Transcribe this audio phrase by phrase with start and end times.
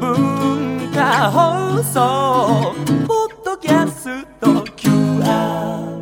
[0.00, 2.74] 文化放送
[3.06, 6.00] ポッドキャスト QR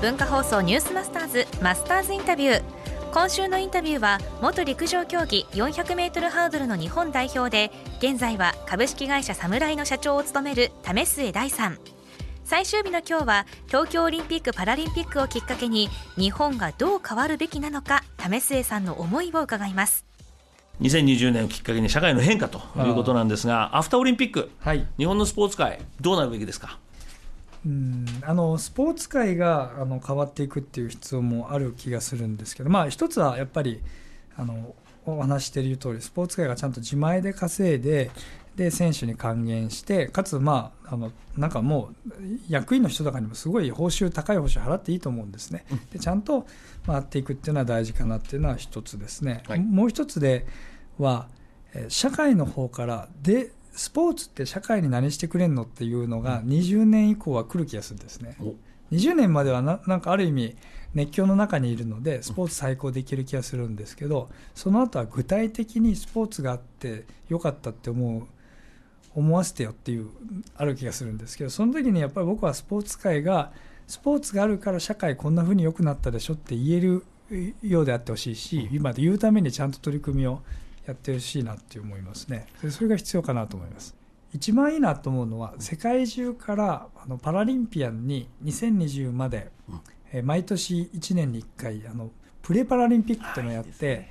[0.00, 2.75] 文化放送ニュースマスターズマスターズインタビュー
[3.16, 11.78] 今週のインタビューは元陸上競技 400m ハードルの日本代表で現在は株式会社サムライの社長を務める為末大さん。
[12.44, 20.04] 最終日の今日は東京オリンピック・パラリンピックをきっかけに日本がどう変わるべきなのか為末さんの思いを伺います。
[20.82, 26.78] 2020年をきっかけに社会の変化ということなんですが、アフターオリンピック、はい、日本のスポーツ界、どうなるべきですか？
[27.66, 33.82] うんあのスポーツ界があの変わっていくっていう必要もある気がするんですけど、まあ、一つはやっぱり
[34.36, 38.10] あのお話している通りスポーツ界がちゃんと自前で稼いで
[38.54, 45.66] で選手に還元してかつ、まあ、あのなんかもう役員の人とかにもすごい報酬高い報酬払っていいと思うんですね。
[45.90, 46.46] でちゃんと
[46.86, 49.42] 回っていくっていうのは大事かなっていうのは一つですね。
[49.46, 50.46] はいもう一つで
[50.98, 51.28] は
[51.74, 58.36] えー社会の方からでスポーツって社会に何してくれんのっていうのが20年以降は来る気がするんですね。
[58.40, 58.54] お。
[58.92, 60.56] 20年まではななんかある意味
[60.94, 68.26] 熱狂の中にいるのでスポーツ最高できる気がするんですけどその後は具体的にスポーツがあってよかったって思う
[69.14, 70.08] 思わせてよっていう
[70.56, 73.50] ある気がするんですけどその時にやっぱり僕はスポーツ界が
[73.86, 77.04] スポーツがあるから社会こんな風に良くなったでしょって言える
[77.62, 80.40] ようであってほしいし今で言うためにちゃんと取り組みを
[80.86, 82.46] やってほしいなって思いますね。
[82.62, 83.94] でそれが必要かなと思います。
[84.32, 89.50] 一番いいなと思うのは世界中からあのパラリンピアンに2020まで、
[90.12, 92.10] えー毎年1年に1回あの
[92.42, 94.08] プレパラリンピックっていうのをやって、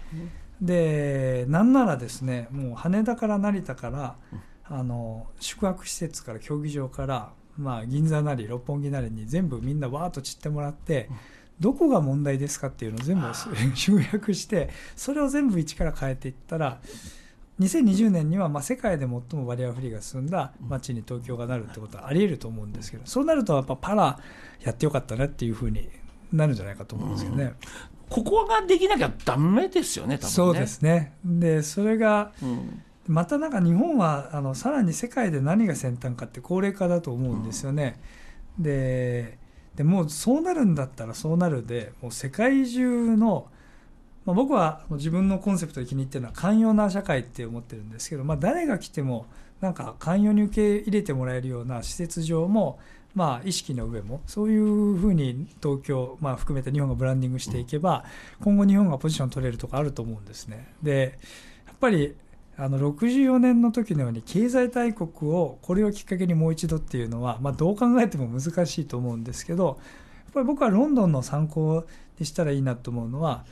[0.62, 4.17] でなんならですねもう羽田から成田から、
[4.66, 11.10] あの宿泊施設から競技場から、まあ、銀座なり六本木なりに全部みんなわーっと散ってもらって、
[11.60, 13.27] どこが問題ですかっていうのを全部
[13.76, 16.80] 集約してそれを全部一から変えていったら
[17.60, 24.20] 2020年にはまあ世界で最もバリアフリーが進んだ街に東京がなるってことはあり得ると思うんですけどそうなるとやっぱパラ
[24.61, 25.88] やってよかったねっていうふうに
[26.33, 27.54] なるんじゃないかと思うんですけどね。
[28.10, 30.32] ここができなきゃだめですよね、多分ね。
[30.32, 37.99] そうですねでそれがうんまたなんか日本はあのさらに世界で何が先端かって高齢化だと思うんですよね。
[38.58, 39.37] で
[39.75, 43.47] でもうそうなるんだったらそうなるでもう世界中の、
[44.25, 49.25] まあ、僕は自分のコンセプトで気に入ってるのは寛容な社会って思ってるんですけど、まあ、誰が来ても
[49.61, 52.80] なんか寛容に受け入れてもらえるような施設上も
[53.13, 58.03] まあ意識の上もそういうふうに東京、まあ、含めて日本がブランディングしていけば
[58.42, 60.67] 今後日本がポジション取れるとかあると思うんですね。
[60.83, 61.17] で
[61.65, 62.15] やっぱり
[62.58, 69.66] あの64年の時のように経済大国をこれをきっかけにもう一度っていうのは、まあ、どう考えても難しいと思うんですけど
[70.26, 71.86] やっぱり僕はロンドンの参考
[72.17, 73.45] にしたらいいなと思うのは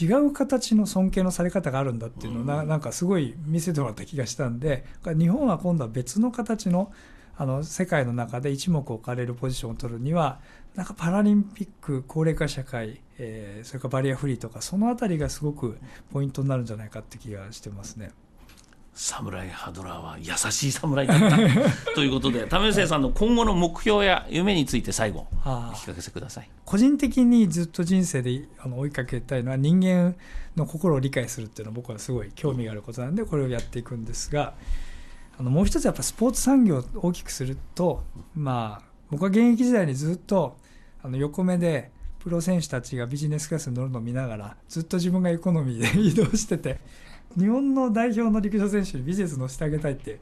[0.00, 6.92] 違う形の尊敬のされ方があるんだっていうのをななんかすごい見せてもらった気がしたんで日本は今度は別の形の
[7.36, 10.38] あの世界の中で一目置かれるポジションを取るには
[10.76, 15.78] なんかパラリンピック高齢化社会、えーそれからバリアフリーとかそのあたりがすごく
[16.12, 18.10] ポイントになるんじゃないかって気がしてますね。
[18.94, 21.36] 侍ハドラーは優しい侍だった。
[21.94, 26.48] ということで、為末さんの今後の目標や夢について最後、お聞かせください。
[26.64, 30.14] 個人的にずっと人生であの追いかけたいのは人間
[30.56, 34.54] の心を理解するっていうのは僕はすごい興味があることなんでこれをやっていくんですが
[35.38, 38.04] あのもう一つやっぱスポーツ産業を大きくすると
[38.34, 40.56] まあ僕は現役時代にずっと
[41.02, 41.90] あの横目で
[42.24, 46.80] プロ選手たちがビジネスクラスに乗るのを見ながらずっと自分がエコノミーで移動してて
[47.38, 50.18] 日本の代表の陸上選手にビジネス乗せてあげたいっていう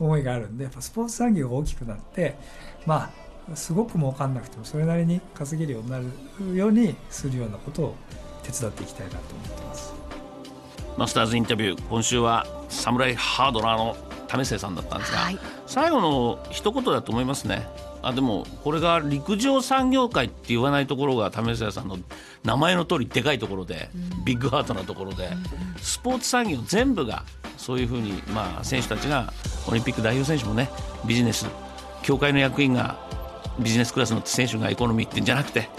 [0.00, 2.36] 思いがあるんでやっぱスポーツ産業が大きくなって
[2.86, 3.12] ま
[3.52, 7.94] あすごく儲かんなくてもそれなりに稼げるようになるようにするようなことを
[8.42, 9.94] 手伝っていきたいなと思ってます。
[10.96, 13.96] マスターズインタビュー、今週は侍ハードラーの
[14.36, 15.38] 為末さんだったんですが、はい。
[15.66, 17.66] 最後の一言だと思いますね。
[18.02, 21.96] あでもこれが陸上産業界って言わないところが為末さんの
[22.44, 23.88] 名前の通りでかいところで、
[24.24, 25.30] ビッグハートなところで、
[25.80, 27.24] スポーツ産業全部が
[27.64, 29.32] そういうふうに、まあ、選手たちが
[29.66, 30.68] オリンピック代表選手もね
[31.06, 31.46] ビジネス
[32.02, 32.98] 協会の役員が
[33.58, 35.70] ビジネスクラスの選手がエコノミーってんじゃなくて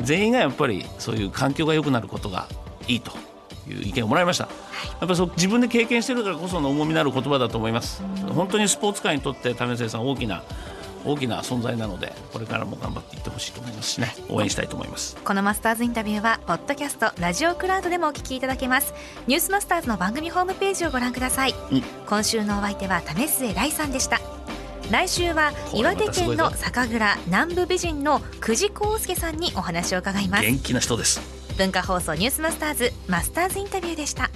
[0.00, 2.48] 全員がやっぱりそういう環境が良くなることが
[2.88, 3.12] いいと
[3.68, 4.44] いう意見をもらいました。
[4.44, 4.50] や
[4.96, 8.02] っぱりそう自分で経験してるからこその重みのある言葉だと思います。
[8.34, 10.42] 本当にスポーツ界にとって為末さん大きな
[11.04, 14.14] 大きな存在なのでこれからも頑張っていってほしいと思いますしね。
[14.28, 15.16] 応援したいと思います。
[15.24, 18.92] このマスターズインタビューはポッドキャストラジオクラウドでもお聞きいただけます。
[19.26, 24.20] ニュースマスターズの番組ホームページをご覧ください、うん今週のお相手は為末大さんでした。
[24.90, 30.42] 来週は岩手県の酒蔵南部美人の久慈康介さんにお話を伺います。
[30.44, 34.30] 元気な人です文化放送ニュースマスターズマスターズインタビューでした。